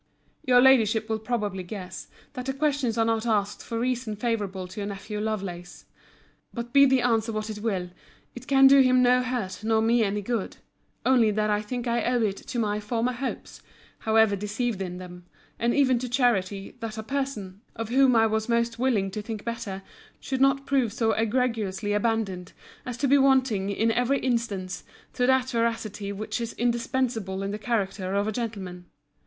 Your 0.43 0.61
Ladyship 0.61 1.07
will 1.09 1.19
probably 1.19 1.61
guess, 1.61 2.07
that 2.33 2.47
the 2.47 2.55
questions 2.55 2.97
are 2.97 3.05
not 3.05 3.27
asked 3.27 3.61
for 3.61 3.77
reasons 3.77 4.17
favourable 4.17 4.67
to 4.67 4.79
your 4.79 4.87
nephew 4.87 5.19
Lovelace. 5.19 5.85
But 6.51 6.73
be 6.73 6.87
the 6.87 7.03
answer 7.03 7.31
what 7.31 7.51
it 7.51 7.59
will, 7.59 7.91
it 8.33 8.47
can 8.47 8.65
do 8.65 8.79
him 8.81 9.03
no 9.03 9.21
hurt, 9.21 9.63
nor 9.63 9.79
me 9.79 10.03
any 10.03 10.23
good; 10.23 10.57
only 11.05 11.29
that 11.29 11.51
I 11.51 11.61
think 11.61 11.85
I 11.87 12.01
owe 12.05 12.23
it 12.23 12.37
to 12.37 12.57
my 12.57 12.79
former 12.79 13.11
hopes, 13.11 13.61
(however 13.99 14.35
deceived 14.35 14.81
in 14.81 14.97
them,) 14.97 15.25
and 15.59 15.75
even 15.75 15.99
to 15.99 16.09
charity, 16.09 16.75
that 16.79 16.97
a 16.97 17.03
person, 17.03 17.61
of 17.75 17.89
whom 17.89 18.15
I 18.15 18.25
was 18.25 18.49
once 18.49 18.79
willing 18.79 19.11
to 19.11 19.21
think 19.21 19.43
better, 19.45 19.83
should 20.19 20.41
not 20.41 20.65
prove 20.65 20.91
so 20.91 21.11
egregiously 21.11 21.93
abandoned, 21.93 22.53
as 22.87 22.97
to 22.97 23.07
be 23.07 23.19
wanting, 23.19 23.69
in 23.69 23.91
every 23.91 24.17
instance, 24.17 24.83
to 25.13 25.27
that 25.27 25.51
veracity 25.51 26.11
which 26.11 26.41
is 26.41 26.53
indispensable 26.53 27.43
in 27.43 27.51
the 27.51 27.59
character 27.59 28.15
of 28.15 28.27
a 28.27 28.31
gentleman. 28.31 28.87